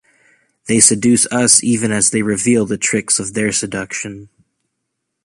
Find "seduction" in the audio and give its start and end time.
3.51-4.29